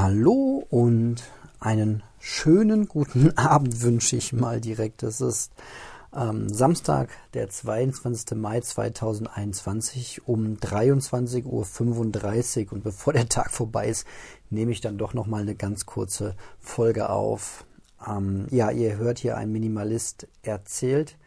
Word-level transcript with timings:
Hallo 0.00 0.64
und 0.70 1.24
einen 1.58 2.04
schönen 2.20 2.86
guten 2.86 3.32
Abend 3.36 3.82
wünsche 3.82 4.14
ich 4.14 4.32
mal 4.32 4.60
direkt. 4.60 5.02
Es 5.02 5.20
ist 5.20 5.50
ähm, 6.14 6.48
Samstag, 6.48 7.10
der 7.34 7.50
22. 7.50 8.36
Mai 8.36 8.60
2021 8.60 10.28
um 10.28 10.54
23.35 10.54 12.66
Uhr 12.66 12.72
und 12.74 12.84
bevor 12.84 13.12
der 13.12 13.28
Tag 13.28 13.50
vorbei 13.50 13.88
ist, 13.88 14.06
nehme 14.50 14.70
ich 14.70 14.80
dann 14.80 14.98
doch 14.98 15.14
noch 15.14 15.26
mal 15.26 15.42
eine 15.42 15.56
ganz 15.56 15.84
kurze 15.84 16.36
Folge 16.60 17.10
auf. 17.10 17.66
Ähm, 18.06 18.46
ja, 18.50 18.70
ihr 18.70 18.98
hört 18.98 19.18
hier 19.18 19.36
ein 19.36 19.50
Minimalist 19.50 20.28
erzählt 20.42 21.18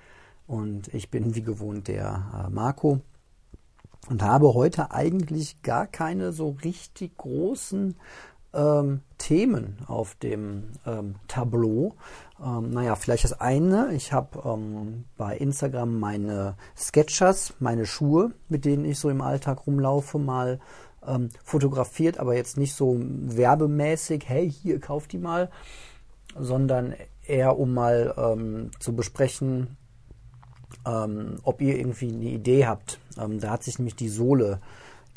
und 0.48 0.88
ich 0.94 1.12
bin 1.12 1.36
wie 1.36 1.44
gewohnt 1.44 1.90
der 1.90 2.46
äh, 2.48 2.50
Marco 2.50 3.02
und 4.10 4.24
habe 4.24 4.54
heute 4.54 4.92
eigentlich 4.92 5.62
gar 5.62 5.88
keine 5.88 6.32
so 6.32 6.56
richtig 6.64 7.18
großen 7.18 7.98
ähm, 8.54 9.02
Themen 9.18 9.78
auf 9.88 10.16
dem 10.16 10.72
ähm, 10.86 11.16
Tableau. 11.28 11.96
Ähm, 12.44 12.72
naja, 12.72 12.96
vielleicht 12.96 13.24
das 13.24 13.40
eine. 13.40 13.94
Ich 13.94 14.14
habe 14.14 14.42
ähm, 14.46 15.06
bei 15.18 15.38
Instagram 15.38 16.00
meine 16.00 16.56
Sketchers, 16.76 17.54
meine 17.60 17.86
Schuhe, 17.86 18.32
mit 18.50 18.66
denen 18.66 18.86
ich 18.86 19.00
so 19.00 19.10
im 19.10 19.22
Alltag 19.22 19.68
rumlaufe, 19.68 20.20
mal 20.20 20.60
ähm, 21.06 21.30
fotografiert, 21.44 22.20
aber 22.20 22.36
jetzt 22.36 22.58
nicht 22.58 22.74
so 22.74 22.98
werbemäßig, 23.00 24.24
hey, 24.28 24.52
hier, 24.52 24.80
kauft 24.80 25.12
die 25.14 25.18
mal, 25.18 25.50
sondern 26.38 26.94
eher 27.26 27.58
um 27.58 27.74
mal 27.74 28.14
ähm, 28.18 28.72
zu 28.80 28.96
besprechen, 28.96 29.78
ähm, 30.86 31.38
ob 31.44 31.62
ihr 31.62 31.78
irgendwie 31.78 32.12
eine 32.12 32.30
Idee 32.30 32.66
habt. 32.66 33.00
Da 33.16 33.50
hat 33.50 33.64
sich 33.64 33.78
nämlich 33.78 33.96
die 33.96 34.08
Sohle, 34.08 34.62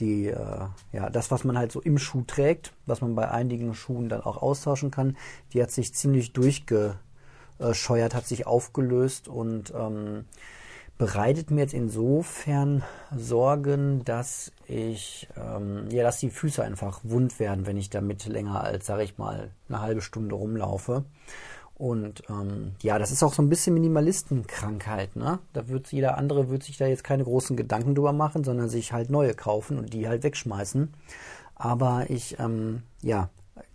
die, 0.00 0.26
äh, 0.28 0.66
ja, 0.92 1.10
das, 1.10 1.30
was 1.30 1.44
man 1.44 1.58
halt 1.58 1.72
so 1.72 1.80
im 1.80 1.98
Schuh 1.98 2.22
trägt, 2.26 2.72
was 2.86 3.00
man 3.00 3.14
bei 3.14 3.30
einigen 3.30 3.74
Schuhen 3.74 4.08
dann 4.08 4.22
auch 4.22 4.42
austauschen 4.42 4.90
kann, 4.90 5.16
die 5.52 5.62
hat 5.62 5.70
sich 5.70 5.94
ziemlich 5.94 6.32
durchgescheuert, 6.32 8.14
hat 8.14 8.26
sich 8.26 8.46
aufgelöst 8.46 9.28
und 9.28 9.72
ähm, 9.76 10.24
bereitet 10.98 11.50
mir 11.50 11.62
jetzt 11.62 11.74
insofern 11.74 12.82
Sorgen, 13.16 14.04
dass 14.04 14.52
ich, 14.66 15.28
ähm, 15.36 15.88
ja, 15.90 16.04
dass 16.04 16.18
die 16.18 16.30
Füße 16.30 16.62
einfach 16.62 17.00
wund 17.02 17.40
werden, 17.40 17.66
wenn 17.66 17.76
ich 17.76 17.90
damit 17.90 18.26
länger 18.26 18.62
als, 18.62 18.86
sag 18.86 19.00
ich 19.00 19.18
mal, 19.18 19.50
eine 19.68 19.80
halbe 19.80 20.02
Stunde 20.02 20.34
rumlaufe. 20.34 21.04
Und 21.84 22.22
ähm, 22.30 22.72
ja, 22.80 22.98
das 22.98 23.10
ist 23.10 23.22
auch 23.22 23.34
so 23.34 23.42
ein 23.42 23.50
bisschen 23.50 23.74
Minimalistenkrankheit, 23.74 25.16
ne? 25.16 25.40
Da 25.52 25.68
wird 25.68 25.92
jeder 25.92 26.16
andere 26.16 26.48
wird 26.48 26.62
sich 26.62 26.78
da 26.78 26.86
jetzt 26.86 27.04
keine 27.04 27.24
großen 27.24 27.58
Gedanken 27.58 27.94
drüber 27.94 28.14
machen, 28.14 28.42
sondern 28.42 28.70
sich 28.70 28.94
halt 28.94 29.10
neue 29.10 29.34
kaufen 29.34 29.76
und 29.76 29.92
die 29.92 30.08
halt 30.08 30.22
wegschmeißen. 30.22 30.94
Aber 31.54 32.06
ich, 32.08 32.38
ähm, 32.38 32.84
ja, 33.02 33.28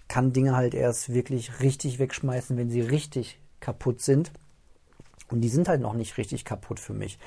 kann 0.08 0.34
Dinge 0.34 0.56
halt 0.56 0.74
erst 0.74 1.14
wirklich 1.14 1.60
richtig 1.60 2.00
wegschmeißen, 2.00 2.58
wenn 2.58 2.72
sie 2.72 2.82
richtig 2.82 3.40
kaputt 3.60 4.02
sind. 4.02 4.32
Und 5.30 5.42
die 5.42 5.50
sind 5.50 5.70
halt 5.70 5.82
noch 5.82 5.94
nicht 5.94 6.18
richtig 6.18 6.46
kaputt 6.46 6.80
für 6.80 6.94
mich. 6.94 7.20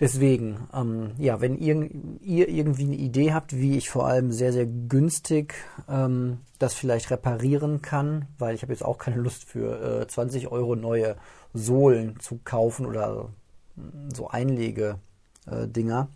Deswegen, 0.00 0.68
ähm, 0.72 1.10
ja, 1.18 1.40
wenn 1.40 1.58
ihr, 1.58 1.90
ihr, 2.20 2.48
irgendwie 2.48 2.84
eine 2.84 2.94
Idee 2.94 3.32
habt, 3.32 3.56
wie 3.56 3.76
ich 3.76 3.90
vor 3.90 4.06
allem 4.06 4.30
sehr, 4.30 4.52
sehr 4.52 4.66
günstig 4.66 5.54
ähm, 5.88 6.38
das 6.60 6.74
vielleicht 6.74 7.10
reparieren 7.10 7.82
kann, 7.82 8.26
weil 8.38 8.54
ich 8.54 8.62
habe 8.62 8.72
jetzt 8.72 8.84
auch 8.84 8.98
keine 8.98 9.16
Lust 9.16 9.44
für 9.44 10.02
äh, 10.02 10.06
20 10.06 10.48
Euro 10.48 10.76
neue 10.76 11.16
Sohlen 11.52 12.20
zu 12.20 12.38
kaufen 12.44 12.86
oder 12.86 13.30
mm, 13.74 14.10
so 14.14 14.28
Einlege-Dinger. 14.28 16.08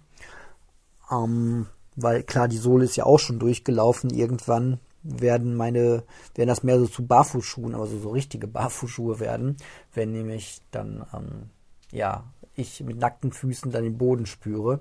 Äh, 1.11 1.15
ähm, 1.15 1.67
weil 1.97 2.23
klar, 2.23 2.47
die 2.47 2.59
Sohle 2.59 2.85
ist 2.85 2.97
ja 2.97 3.05
auch 3.05 3.19
schon 3.19 3.41
durchgelaufen. 3.41 4.11
Irgendwann 4.11 4.79
werden 5.03 5.57
meine, 5.57 6.05
werden 6.37 6.49
das 6.49 6.63
mehr 6.63 6.79
so 6.79 6.87
zu 6.87 7.05
Barfußschuhen, 7.05 7.75
aber 7.75 7.87
so, 7.89 7.99
so 7.99 8.11
richtige 8.11 8.47
Barfußschuhe 8.47 9.19
werden, 9.19 9.57
wenn 9.93 10.13
nämlich 10.13 10.61
dann, 10.71 11.05
ähm, 11.13 11.51
ja, 11.91 12.25
ich 12.55 12.81
mit 12.83 12.99
nackten 12.99 13.33
Füßen 13.33 13.73
dann 13.73 13.85
den 13.85 13.99
Boden 13.99 14.27
spüre. 14.27 14.81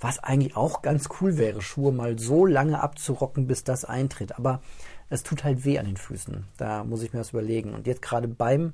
Was 0.00 0.18
eigentlich 0.18 0.56
auch 0.56 0.82
ganz 0.82 1.08
cool 1.20 1.36
wäre, 1.36 1.60
Schuhe 1.60 1.92
mal 1.92 2.18
so 2.18 2.46
lange 2.46 2.82
abzurocken, 2.82 3.46
bis 3.46 3.64
das 3.64 3.84
eintritt. 3.84 4.38
Aber 4.38 4.60
es 5.08 5.22
tut 5.22 5.44
halt 5.44 5.64
weh 5.64 5.78
an 5.78 5.86
den 5.86 5.96
Füßen. 5.96 6.46
Da 6.56 6.84
muss 6.84 7.02
ich 7.02 7.12
mir 7.12 7.18
das 7.18 7.30
überlegen. 7.30 7.74
Und 7.74 7.86
jetzt 7.86 8.02
gerade 8.02 8.28
beim 8.28 8.72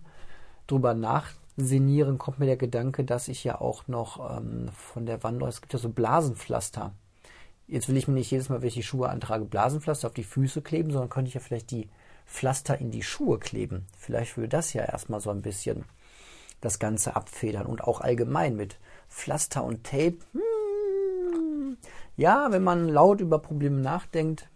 drüber 0.66 0.94
nachsenieren 0.94 2.18
kommt 2.18 2.38
mir 2.38 2.46
der 2.46 2.56
Gedanke, 2.56 3.04
dass 3.04 3.28
ich 3.28 3.42
ja 3.44 3.60
auch 3.60 3.88
noch 3.88 4.38
ähm, 4.38 4.68
von 4.72 5.06
der 5.06 5.22
Wanderung, 5.22 5.48
es 5.48 5.60
gibt 5.60 5.72
ja 5.72 5.78
so 5.78 5.88
Blasenpflaster. 5.88 6.92
Jetzt 7.68 7.88
will 7.88 7.96
ich 7.96 8.06
mir 8.06 8.14
nicht 8.14 8.30
jedes 8.30 8.48
Mal, 8.48 8.60
wenn 8.60 8.68
ich 8.68 8.74
die 8.74 8.82
Schuhe 8.82 9.08
antrage, 9.08 9.44
Blasenpflaster 9.44 10.06
auf 10.06 10.14
die 10.14 10.24
Füße 10.24 10.62
kleben, 10.62 10.92
sondern 10.92 11.10
könnte 11.10 11.28
ich 11.28 11.34
ja 11.34 11.40
vielleicht 11.40 11.72
die 11.72 11.88
Pflaster 12.26 12.78
in 12.78 12.90
die 12.90 13.02
Schuhe 13.02 13.38
kleben. 13.38 13.86
Vielleicht 13.98 14.36
würde 14.36 14.50
das 14.50 14.72
ja 14.72 14.84
erstmal 14.84 15.20
so 15.20 15.30
ein 15.30 15.42
bisschen 15.42 15.84
das 16.66 16.78
Ganze 16.78 17.16
abfedern 17.16 17.66
und 17.66 17.82
auch 17.84 18.00
allgemein 18.00 18.56
mit 18.56 18.78
Pflaster 19.08 19.64
und 19.64 19.84
Tape. 19.84 20.18
Hmm, 20.32 21.76
ja, 22.16 22.48
wenn 22.50 22.64
man 22.64 22.88
laut 22.88 23.20
über 23.20 23.38
Probleme 23.38 23.80
nachdenkt, 23.80 24.48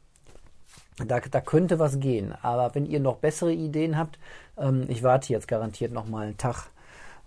da, 1.06 1.20
da 1.20 1.40
könnte 1.40 1.78
was 1.78 2.00
gehen. 2.00 2.34
Aber 2.42 2.74
wenn 2.74 2.84
ihr 2.84 3.00
noch 3.00 3.16
bessere 3.16 3.52
Ideen 3.52 3.96
habt, 3.96 4.18
ähm, 4.58 4.86
ich 4.88 5.02
warte 5.02 5.32
jetzt 5.32 5.48
garantiert 5.48 5.92
noch 5.92 6.06
mal 6.06 6.26
einen 6.26 6.36
Tag, 6.36 6.70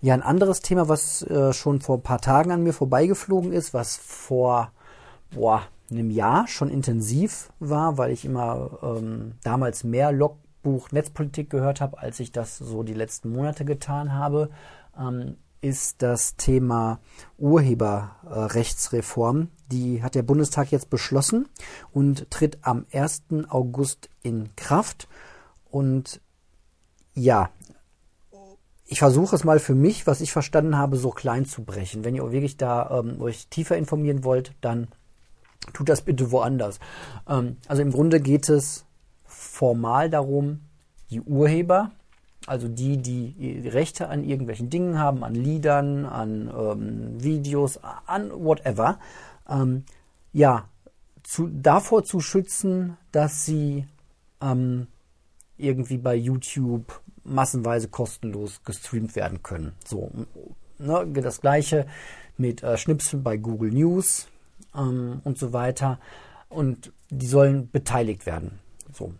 Ja, 0.00 0.14
ein 0.14 0.22
anderes 0.22 0.60
Thema, 0.60 0.88
was 0.88 1.22
äh, 1.22 1.52
schon 1.52 1.80
vor 1.80 1.96
ein 1.96 2.02
paar 2.02 2.20
Tagen 2.20 2.52
an 2.52 2.62
mir 2.62 2.72
vorbeigeflogen 2.72 3.52
ist, 3.52 3.74
was 3.74 3.96
vor 3.96 4.70
boah, 5.34 5.62
einem 5.90 6.10
Jahr 6.10 6.46
schon 6.46 6.70
intensiv 6.70 7.50
war, 7.58 7.98
weil 7.98 8.12
ich 8.12 8.24
immer 8.24 8.78
ähm, 8.82 9.32
damals 9.42 9.82
mehr 9.82 10.12
Logbuch 10.12 10.92
Netzpolitik 10.92 11.50
gehört 11.50 11.80
habe, 11.80 11.98
als 11.98 12.20
ich 12.20 12.30
das 12.30 12.58
so 12.58 12.84
die 12.84 12.94
letzten 12.94 13.30
Monate 13.30 13.64
getan 13.64 14.14
habe, 14.14 14.50
ähm, 14.96 15.34
ist 15.60 16.00
das 16.02 16.36
Thema 16.36 17.00
Urheberrechtsreform. 17.36 19.48
Die 19.72 20.04
hat 20.04 20.14
der 20.14 20.22
Bundestag 20.22 20.70
jetzt 20.70 20.90
beschlossen 20.90 21.48
und 21.92 22.30
tritt 22.30 22.58
am 22.62 22.86
1. 22.92 23.24
August 23.48 24.08
in 24.22 24.54
Kraft. 24.54 25.08
Und 25.68 26.20
ja, 27.14 27.50
ich 28.90 29.00
versuche 29.00 29.36
es 29.36 29.44
mal 29.44 29.58
für 29.58 29.74
mich, 29.74 30.06
was 30.06 30.22
ich 30.22 30.32
verstanden 30.32 30.76
habe, 30.76 30.96
so 30.96 31.10
klein 31.10 31.44
zu 31.44 31.62
brechen. 31.62 32.04
Wenn 32.04 32.14
ihr 32.14 32.32
wirklich 32.32 32.56
da 32.56 33.00
ähm, 33.00 33.20
euch 33.20 33.46
tiefer 33.48 33.76
informieren 33.76 34.24
wollt, 34.24 34.52
dann 34.62 34.88
tut 35.74 35.90
das 35.90 36.00
bitte 36.00 36.32
woanders. 36.32 36.80
Ähm, 37.28 37.58
also 37.68 37.82
im 37.82 37.92
Grunde 37.92 38.18
geht 38.20 38.48
es 38.48 38.86
formal 39.26 40.08
darum, 40.08 40.60
die 41.10 41.20
Urheber, 41.20 41.90
also 42.46 42.66
die, 42.66 42.96
die 42.96 43.68
Rechte 43.68 44.08
an 44.08 44.24
irgendwelchen 44.24 44.70
Dingen 44.70 44.98
haben, 44.98 45.22
an 45.22 45.34
Liedern, 45.34 46.06
an 46.06 46.50
ähm, 46.56 47.22
Videos, 47.22 47.78
an 48.06 48.30
whatever, 48.32 48.98
ähm, 49.50 49.84
ja, 50.32 50.64
zu, 51.22 51.48
davor 51.48 52.04
zu 52.04 52.20
schützen, 52.20 52.96
dass 53.12 53.44
sie 53.44 53.86
ähm, 54.40 54.86
irgendwie 55.58 55.98
bei 55.98 56.14
YouTube 56.14 56.97
massenweise 57.28 57.88
kostenlos 57.88 58.62
gestreamt 58.64 59.16
werden 59.16 59.42
können. 59.42 59.72
So, 59.84 60.10
ne, 60.78 61.06
das 61.22 61.40
gleiche 61.40 61.86
mit 62.36 62.62
äh, 62.62 62.76
Schnipsel 62.76 63.20
bei 63.20 63.36
Google 63.36 63.70
News 63.72 64.28
ähm, 64.74 65.20
und 65.24 65.38
so 65.38 65.52
weiter. 65.52 65.98
Und 66.48 66.92
die 67.10 67.26
sollen 67.26 67.70
beteiligt 67.70 68.26
werden. 68.26 68.58
So. 68.92 69.12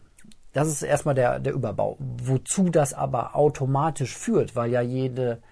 Das 0.52 0.68
ist 0.68 0.82
erstmal 0.82 1.14
der, 1.14 1.38
der 1.40 1.52
Überbau. 1.52 1.96
Wozu 1.98 2.70
das 2.70 2.94
aber 2.94 3.36
automatisch 3.36 4.16
führt, 4.16 4.56
weil 4.56 4.70
ja 4.70 4.80
jede, 4.80 5.42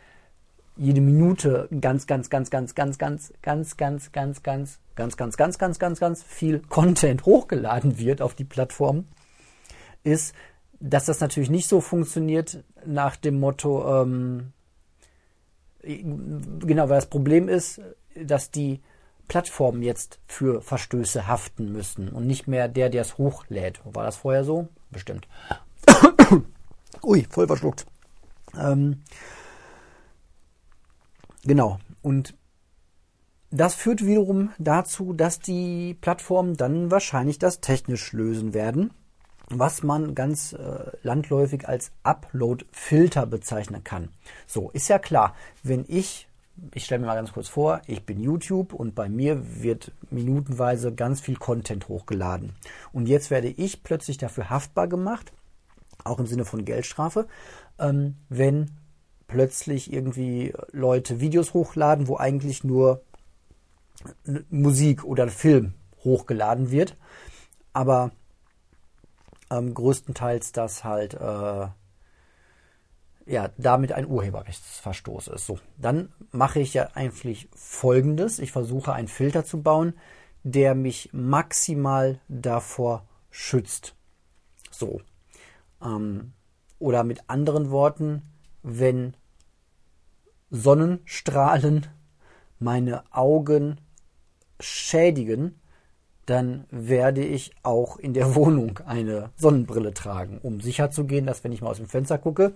jede 0.77 1.01
Minute 1.01 1.69
ganz, 1.81 2.07
ganz, 2.07 2.31
ganz, 2.31 2.51
ganz, 2.51 2.75
ganz, 2.75 2.99
ganz, 2.99 3.33
ganz, 3.43 3.77
ganz, 3.77 4.13
ganz, 4.13 4.43
ganz, 4.43 4.43
ganz, 4.43 4.83
ganz, 4.95 5.17
ganz, 5.17 5.37
ganz, 5.37 5.59
ganz, 5.59 5.79
ganz, 5.79 6.01
ganz 6.01 6.23
viel 6.23 6.61
Content 6.61 7.27
hochgeladen 7.27 7.99
wird 7.99 8.23
auf 8.23 8.35
die 8.35 8.45
Plattform, 8.45 9.05
ist, 10.03 10.35
dass 10.81 11.07
das 11.07 11.21
natürlich 11.21 11.51
nicht 11.51 11.69
so 11.69 11.81
funktioniert 11.81 12.65
nach 12.85 13.17
dem 13.17 13.41
Motto, 13.41 14.03
ähm, 14.03 14.53
genau, 15.83 16.89
weil 16.89 16.97
das 16.97 17.11
Problem 17.11 17.49
ist, 17.49 17.81
dass 18.15 18.51
die 18.51 18.81
Plattformen 19.29 19.83
jetzt 19.83 20.21
für 20.27 20.61
Verstöße 20.61 21.27
haften 21.27 21.73
müssen 21.73 22.09
und 22.09 22.27
nicht 22.27 22.47
mehr 22.47 22.69
der, 22.69 22.91
der 22.91 23.03
es 23.03 23.19
hochlädt. 23.19 23.81
War 23.85 24.05
das 24.05 24.17
vorher 24.17 24.45
so? 24.45 24.69
Bestimmt. 24.91 25.27
Ui, 27.03 27.27
voll 27.29 27.47
verschluckt. 27.47 27.87
Ähm, 28.57 29.03
genau. 31.45 31.79
Und 32.03 32.35
das 33.51 33.75
führt 33.75 34.05
wiederum 34.05 34.51
dazu, 34.59 35.13
dass 35.13 35.41
die 35.41 35.95
Plattformen 36.01 36.57
dann 36.57 36.91
wahrscheinlich 36.91 37.39
das 37.39 37.61
technisch 37.61 38.13
lösen 38.13 38.55
werden, 38.55 38.93
was 39.49 39.83
man 39.83 40.15
ganz 40.15 40.53
äh, 40.53 40.91
landläufig 41.03 41.69
als 41.69 41.93
Upload-Filter 42.03 43.27
bezeichnen 43.27 43.85
kann. 43.85 44.09
So, 44.47 44.71
ist 44.71 44.89
ja 44.89 44.99
klar, 44.99 45.35
wenn 45.63 45.85
ich 45.89 46.29
ich 46.75 46.85
stelle 46.85 47.01
mir 47.01 47.07
mal 47.07 47.17
ganz 47.17 47.33
kurz 47.33 47.49
vor, 47.49 47.83
ich 47.87 48.05
bin 48.05 48.21
YouTube 48.21 48.73
und 48.73 48.95
bei 48.95 49.09
mir 49.09 49.63
wird 49.63 49.93
minutenweise 50.11 50.95
ganz 50.95 51.21
viel 51.21 51.37
Content 51.37 51.89
hochgeladen. 51.89 52.55
Und 52.93 53.09
jetzt 53.09 53.31
werde 53.31 53.49
ich 53.49 53.83
plötzlich 53.83 54.19
dafür 54.19 54.51
haftbar 54.51 54.89
gemacht, 54.89 55.33
auch 56.05 56.19
im 56.19 56.27
Sinne 56.27 56.45
von 56.45 56.65
Geldstrafe, 56.65 57.27
ähm, 57.79 58.17
wenn 58.29 58.71
plötzlich 59.29 59.93
irgendwie 59.93 60.55
Leute 60.73 61.21
Videos 61.21 61.53
hochladen, 61.53 62.09
wo 62.09 62.17
eigentlich 62.17 62.65
nur 62.65 63.03
Musik 64.51 65.05
oder 65.05 65.29
Film 65.29 65.75
hochgeladen 66.05 66.71
wird, 66.71 66.97
aber 67.73 68.13
ähm, 69.51 69.75
größtenteils 69.75 70.53
das 70.53 70.85
halt 70.85 71.15
äh, 71.15 71.69
ja, 73.27 73.51
damit 73.59 73.93
ein 73.93 74.07
Urheberrechtsverstoß 74.07 75.29
ist. 75.29 75.47
So, 75.47 75.59
dann 75.77 76.13
mache 76.31 76.61
ich 76.61 76.75
ja 76.75 76.91
eigentlich 76.95 77.49
Folgendes. 77.55 78.39
Ich 78.39 78.53
versuche 78.53 78.93
einen 78.93 79.09
Filter 79.09 79.45
zu 79.45 79.63
bauen, 79.63 79.95
der 80.45 80.77
mich 80.77 81.11
maximal 81.13 82.21
davor 82.29 83.07
schützt. 83.31 83.97
So. 84.71 85.01
Ähm, 85.83 86.33
oder 86.79 87.05
mit 87.05 87.29
anderen 87.29 87.71
Worten, 87.71 88.23
wenn 88.63 89.17
Sonnenstrahlen 90.51 91.87
meine 92.59 93.03
Augen 93.13 93.81
schädigen, 94.61 95.61
dann 96.27 96.65
werde 96.71 97.25
ich 97.25 97.53
auch 97.63 97.99
in 97.99 98.13
der 98.13 98.35
Wohnung 98.35 98.81
eine 98.85 99.31
Sonnenbrille 99.37 99.95
tragen, 99.95 100.39
um 100.43 100.61
sicher 100.61 100.91
zu 100.91 101.05
gehen, 101.05 101.27
dass 101.27 101.45
wenn 101.45 101.53
ich 101.53 101.63
mal 101.63 101.71
aus 101.71 101.79
dem 101.79 101.87
Fenster 101.87 102.19
gucke, 102.19 102.53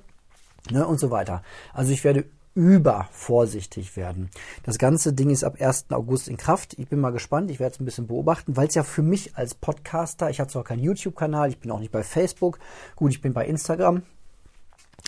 ne, 0.71 0.87
und 0.87 1.01
so 1.01 1.11
weiter. 1.11 1.43
Also 1.73 1.93
ich 1.93 2.05
werde 2.05 2.25
übervorsichtig 2.55 3.97
werden. 3.97 4.29
Das 4.65 4.79
ganze 4.79 5.13
Ding 5.13 5.31
ist 5.31 5.45
ab 5.45 5.57
1. 5.61 5.87
August 5.91 6.29
in 6.29 6.37
Kraft. 6.37 6.75
Ich 6.79 6.89
bin 6.89 7.01
mal 7.01 7.13
gespannt. 7.13 7.51
Ich 7.51 7.61
werde 7.61 7.75
es 7.75 7.81
ein 7.81 7.85
bisschen 7.85 8.09
beobachten, 8.09 8.57
weil 8.57 8.67
es 8.67 8.75
ja 8.75 8.83
für 8.83 9.03
mich 9.03 9.37
als 9.37 9.55
Podcaster, 9.55 10.31
ich 10.31 10.41
habe 10.41 10.51
zwar 10.51 10.65
keinen 10.65 10.83
YouTube-Kanal, 10.83 11.51
ich 11.51 11.59
bin 11.59 11.71
auch 11.71 11.79
nicht 11.79 11.93
bei 11.93 12.03
Facebook, 12.03 12.59
gut, 12.97 13.13
ich 13.13 13.21
bin 13.21 13.33
bei 13.33 13.47
Instagram. 13.47 14.03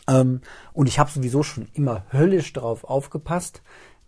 Ähm, 0.09 0.41
und 0.73 0.87
ich 0.87 0.99
habe 0.99 1.11
sowieso 1.11 1.43
schon 1.43 1.69
immer 1.75 2.05
höllisch 2.13 2.53
darauf 2.53 2.85
aufgepasst, 2.85 3.63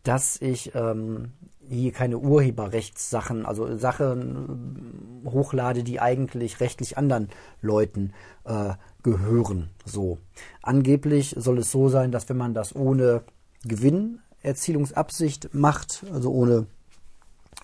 dass 0.04 0.40
ich 0.40 0.74
ähm, 0.74 1.32
hier 1.68 1.92
keine 1.92 2.18
Urheberrechtssachen, 2.18 3.46
also 3.46 3.76
Sachen 3.76 5.22
äh, 5.24 5.30
hochlade, 5.30 5.82
die 5.82 6.00
eigentlich 6.00 6.60
rechtlich 6.60 6.98
anderen 6.98 7.28
Leuten 7.62 8.12
äh, 8.44 8.74
gehören. 9.02 9.70
So. 9.84 10.18
Angeblich 10.62 11.34
soll 11.38 11.58
es 11.58 11.70
so 11.70 11.88
sein, 11.88 12.12
dass 12.12 12.28
wenn 12.28 12.36
man 12.36 12.54
das 12.54 12.74
ohne 12.74 13.22
Gewinnerzielungsabsicht 13.64 15.54
macht, 15.54 16.04
also 16.12 16.30
ohne 16.32 16.66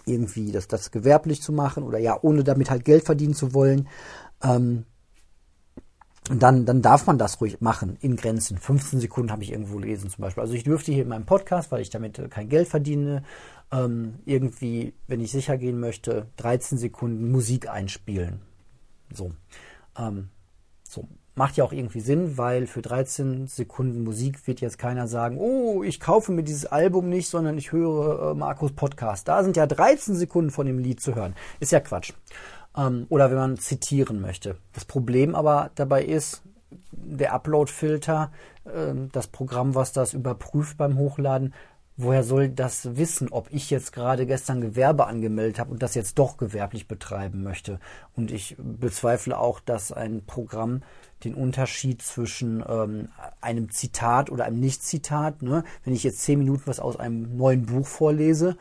irgendwie 0.06 0.52
das, 0.52 0.68
das 0.68 0.90
gewerblich 0.90 1.42
zu 1.42 1.52
machen 1.52 1.82
oder 1.82 1.98
ja, 1.98 2.18
ohne 2.20 2.44
damit 2.44 2.70
halt 2.70 2.84
Geld 2.84 3.04
verdienen 3.04 3.34
zu 3.34 3.54
wollen, 3.54 3.88
ähm, 4.42 4.84
dann, 6.28 6.64
dann 6.64 6.82
darf 6.82 7.06
man 7.06 7.18
das 7.18 7.40
ruhig 7.40 7.60
machen 7.60 7.96
in 8.00 8.16
Grenzen. 8.16 8.58
15 8.58 9.00
Sekunden 9.00 9.32
habe 9.32 9.42
ich 9.42 9.52
irgendwo 9.52 9.78
gelesen 9.78 10.10
zum 10.10 10.22
Beispiel. 10.22 10.42
Also 10.42 10.54
ich 10.54 10.64
dürfte 10.64 10.92
hier 10.92 11.02
in 11.02 11.08
meinem 11.08 11.26
Podcast, 11.26 11.72
weil 11.72 11.80
ich 11.80 11.90
damit 11.90 12.30
kein 12.30 12.48
Geld 12.48 12.68
verdiene, 12.68 13.22
ähm, 13.72 14.16
irgendwie, 14.24 14.94
wenn 15.06 15.20
ich 15.20 15.32
sicher 15.32 15.56
gehen 15.56 15.80
möchte, 15.80 16.26
13 16.36 16.78
Sekunden 16.78 17.30
Musik 17.30 17.68
einspielen. 17.68 18.40
So. 19.12 19.32
Ähm, 19.98 20.28
so. 20.82 21.08
Macht 21.36 21.56
ja 21.56 21.64
auch 21.64 21.72
irgendwie 21.72 22.00
Sinn, 22.00 22.36
weil 22.36 22.66
für 22.66 22.82
13 22.82 23.46
Sekunden 23.46 24.04
Musik 24.04 24.46
wird 24.46 24.60
jetzt 24.60 24.78
keiner 24.78 25.06
sagen, 25.06 25.38
oh, 25.38 25.82
ich 25.82 26.00
kaufe 26.00 26.32
mir 26.32 26.42
dieses 26.42 26.66
Album 26.66 27.08
nicht, 27.08 27.28
sondern 27.28 27.56
ich 27.56 27.72
höre 27.72 28.32
äh, 28.32 28.34
Markus 28.34 28.72
Podcast. 28.72 29.26
Da 29.26 29.42
sind 29.42 29.56
ja 29.56 29.66
13 29.66 30.16
Sekunden 30.16 30.50
von 30.50 30.66
dem 30.66 30.78
Lied 30.78 31.00
zu 31.00 31.14
hören. 31.14 31.34
Ist 31.60 31.72
ja 31.72 31.80
Quatsch. 31.80 32.12
Ähm, 32.76 33.06
oder 33.08 33.30
wenn 33.30 33.38
man 33.38 33.56
zitieren 33.58 34.20
möchte. 34.20 34.56
Das 34.72 34.84
Problem 34.84 35.34
aber 35.34 35.70
dabei 35.74 36.04
ist, 36.04 36.42
der 36.92 37.32
Upload-Filter, 37.32 38.30
äh, 38.64 38.94
das 39.12 39.26
Programm, 39.26 39.74
was 39.74 39.92
das 39.92 40.14
überprüft 40.14 40.76
beim 40.76 40.96
Hochladen, 40.96 41.54
woher 42.02 42.22
soll 42.22 42.48
das 42.48 42.96
wissen, 42.96 43.28
ob 43.30 43.48
ich 43.50 43.70
jetzt 43.70 43.92
gerade 43.92 44.26
gestern 44.26 44.60
Gewerbe 44.60 45.06
angemeldet 45.06 45.58
habe 45.58 45.70
und 45.70 45.82
das 45.82 45.94
jetzt 45.94 46.18
doch 46.18 46.36
gewerblich 46.36 46.88
betreiben 46.88 47.42
möchte? 47.42 47.78
Und 48.16 48.30
ich 48.30 48.56
bezweifle 48.58 49.38
auch, 49.38 49.60
dass 49.60 49.92
ein 49.92 50.24
Programm 50.24 50.82
den 51.24 51.34
Unterschied 51.34 52.00
zwischen 52.00 52.64
ähm, 52.66 53.08
einem 53.40 53.70
Zitat 53.70 54.30
oder 54.30 54.44
einem 54.44 54.60
Nicht-Zitat, 54.60 55.42
ne? 55.42 55.64
wenn 55.84 55.92
ich 55.92 56.04
jetzt 56.04 56.22
zehn 56.22 56.38
Minuten 56.38 56.62
was 56.66 56.80
aus 56.80 56.96
einem 56.96 57.36
neuen 57.36 57.66
Buch 57.66 57.86
vorlese, 57.86 58.56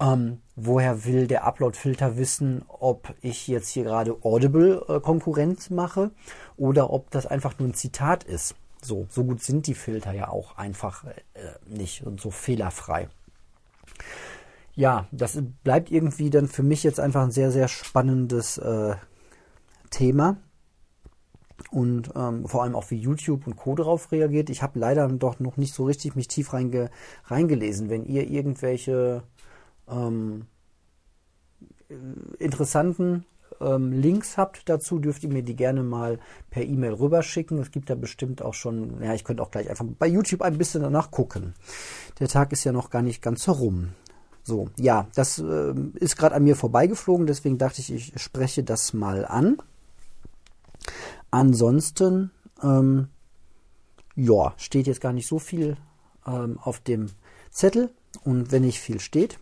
ähm, 0.00 0.40
woher 0.56 1.04
will 1.04 1.26
der 1.26 1.44
Upload-Filter 1.44 2.16
wissen, 2.16 2.64
ob 2.68 3.14
ich 3.20 3.46
jetzt 3.48 3.68
hier 3.68 3.84
gerade 3.84 4.16
Audible 4.22 4.84
äh, 4.88 5.74
mache 5.74 6.10
oder 6.56 6.90
ob 6.90 7.10
das 7.10 7.26
einfach 7.26 7.58
nur 7.58 7.68
ein 7.68 7.74
Zitat 7.74 8.24
ist? 8.24 8.54
So, 8.82 9.06
so 9.10 9.24
gut 9.24 9.42
sind 9.42 9.66
die 9.66 9.74
Filter 9.74 10.12
ja 10.12 10.28
auch 10.28 10.56
einfach 10.56 11.04
äh, 11.04 11.14
nicht 11.66 12.06
und 12.06 12.20
so 12.20 12.30
fehlerfrei. 12.30 13.08
Ja, 14.74 15.06
das 15.12 15.38
bleibt 15.62 15.90
irgendwie 15.90 16.30
dann 16.30 16.48
für 16.48 16.62
mich 16.62 16.82
jetzt 16.82 17.00
einfach 17.00 17.22
ein 17.22 17.30
sehr, 17.30 17.52
sehr 17.52 17.68
spannendes 17.68 18.56
äh, 18.56 18.94
Thema. 19.90 20.38
Und 21.70 22.10
ähm, 22.16 22.48
vor 22.48 22.62
allem 22.62 22.74
auch 22.74 22.90
wie 22.90 22.96
YouTube 22.96 23.46
und 23.46 23.56
Co. 23.56 23.74
darauf 23.74 24.10
reagiert. 24.12 24.48
Ich 24.48 24.62
habe 24.62 24.78
leider 24.78 25.06
doch 25.08 25.40
noch 25.40 25.58
nicht 25.58 25.74
so 25.74 25.84
richtig 25.84 26.16
mich 26.16 26.26
tief 26.26 26.54
reinge 26.54 26.90
reingelesen. 27.26 27.90
Wenn 27.90 28.06
ihr 28.06 28.30
irgendwelche 28.30 29.24
ähm, 29.90 30.46
interessanten 32.38 33.24
ähm, 33.60 33.92
Links 33.92 34.38
habt 34.38 34.68
dazu, 34.68 34.98
dürft 34.98 35.22
ihr 35.22 35.30
mir 35.30 35.42
die 35.42 35.56
gerne 35.56 35.82
mal 35.82 36.18
per 36.50 36.62
E-Mail 36.62 36.94
rüberschicken. 36.94 37.58
Es 37.58 37.70
gibt 37.70 37.90
da 37.90 37.94
bestimmt 37.94 38.42
auch 38.42 38.54
schon, 38.54 39.02
ja, 39.02 39.14
ich 39.14 39.24
könnte 39.24 39.42
auch 39.42 39.50
gleich 39.50 39.68
einfach 39.68 39.84
bei 39.98 40.06
YouTube 40.06 40.42
ein 40.42 40.58
bisschen 40.58 40.82
danach 40.82 41.10
gucken. 41.10 41.54
Der 42.18 42.28
Tag 42.28 42.52
ist 42.52 42.64
ja 42.64 42.72
noch 42.72 42.90
gar 42.90 43.02
nicht 43.02 43.22
ganz 43.22 43.46
herum. 43.46 43.90
So, 44.42 44.68
ja, 44.78 45.06
das 45.14 45.38
äh, 45.38 45.74
ist 45.94 46.16
gerade 46.16 46.34
an 46.34 46.44
mir 46.44 46.56
vorbeigeflogen, 46.56 47.26
deswegen 47.26 47.58
dachte 47.58 47.80
ich, 47.80 47.92
ich 47.92 48.20
spreche 48.20 48.64
das 48.64 48.94
mal 48.94 49.26
an. 49.26 49.58
Ansonsten, 51.30 52.30
ähm, 52.62 53.08
ja, 54.16 54.54
steht 54.56 54.86
jetzt 54.86 55.00
gar 55.02 55.12
nicht 55.12 55.26
so 55.26 55.38
viel 55.38 55.76
ähm, 56.26 56.58
auf 56.58 56.80
dem 56.80 57.06
Zettel 57.50 57.90
und 58.24 58.50
wenn 58.50 58.62
nicht 58.62 58.80
viel 58.80 58.98
steht, 58.98 59.38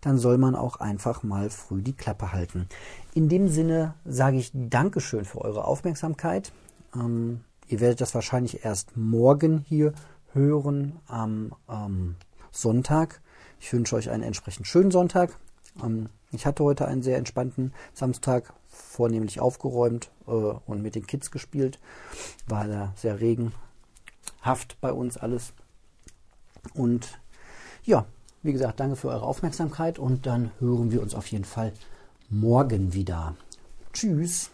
dann 0.00 0.18
soll 0.18 0.38
man 0.38 0.54
auch 0.54 0.76
einfach 0.76 1.22
mal 1.22 1.50
früh 1.50 1.82
die 1.82 1.92
Klappe 1.92 2.32
halten. 2.32 2.68
In 3.14 3.28
dem 3.28 3.48
Sinne 3.48 3.94
sage 4.04 4.36
ich 4.36 4.50
Dankeschön 4.54 5.24
für 5.24 5.40
eure 5.40 5.64
Aufmerksamkeit. 5.64 6.52
Ähm, 6.94 7.40
ihr 7.68 7.80
werdet 7.80 8.00
das 8.00 8.14
wahrscheinlich 8.14 8.64
erst 8.64 8.96
morgen 8.96 9.58
hier 9.58 9.92
hören 10.32 10.98
am 11.06 11.54
ähm, 11.68 12.16
Sonntag. 12.50 13.20
Ich 13.60 13.72
wünsche 13.72 13.96
euch 13.96 14.10
einen 14.10 14.22
entsprechend 14.22 14.66
schönen 14.66 14.90
Sonntag. 14.90 15.36
Ähm, 15.82 16.08
ich 16.32 16.46
hatte 16.46 16.64
heute 16.64 16.88
einen 16.88 17.02
sehr 17.02 17.18
entspannten 17.18 17.72
Samstag, 17.92 18.54
vornehmlich 18.68 19.40
aufgeräumt 19.40 20.10
äh, 20.26 20.30
und 20.30 20.82
mit 20.82 20.94
den 20.94 21.06
Kids 21.06 21.30
gespielt. 21.30 21.78
War 22.48 22.66
da 22.66 22.92
sehr 22.96 23.20
regenhaft 23.20 24.80
bei 24.80 24.92
uns 24.92 25.18
alles. 25.18 25.52
Und 26.74 27.20
ja, 27.84 28.06
wie 28.42 28.52
gesagt, 28.52 28.80
danke 28.80 28.96
für 28.96 29.08
eure 29.08 29.22
Aufmerksamkeit 29.22 29.98
und 29.98 30.26
dann 30.26 30.50
hören 30.58 30.90
wir 30.90 31.02
uns 31.02 31.14
auf 31.14 31.26
jeden 31.28 31.44
Fall 31.44 31.72
morgen 32.28 32.92
wieder. 32.92 33.34
Tschüss. 33.92 34.50